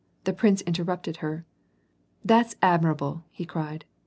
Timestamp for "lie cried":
3.37-3.85